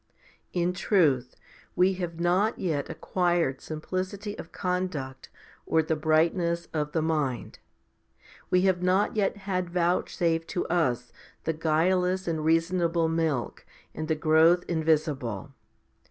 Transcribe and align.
5. 0.47 0.47
In 0.53 0.73
truth 0.73 1.35
we 1.75 1.93
have 1.93 2.19
not 2.19 2.57
yet 2.57 2.89
acquired 2.89 3.61
simplicity 3.61 4.35
of 4.39 4.51
conduct 4.51 5.29
or 5.67 5.83
the 5.83 5.95
brightness 5.95 6.67
of 6.73 6.91
the 6.91 7.03
mind. 7.03 7.59
We 8.49 8.61
have 8.63 8.81
not 8.81 9.15
yet 9.15 9.37
had 9.45 9.69
vouchsafed 9.69 10.47
to 10.47 10.65
us 10.69 11.13
the 11.43 11.53
guileless 11.53 12.27
and 12.27 12.43
reasonable 12.43 13.09
milk 13.09 13.63
4 13.93 13.99
and 13.99 14.07
the 14.07 14.15
growth 14.15 14.63
invisible. 14.67 15.51